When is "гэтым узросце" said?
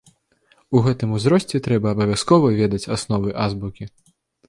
0.87-1.63